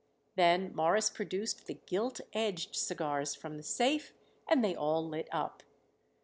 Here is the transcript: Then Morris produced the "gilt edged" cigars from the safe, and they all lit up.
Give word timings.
Then 0.35 0.75
Morris 0.75 1.11
produced 1.11 1.67
the 1.67 1.75
"gilt 1.75 2.21
edged" 2.33 2.75
cigars 2.75 3.35
from 3.35 3.57
the 3.57 3.61
safe, 3.63 4.15
and 4.47 4.63
they 4.65 4.73
all 4.75 5.07
lit 5.07 5.27
up. 5.31 5.61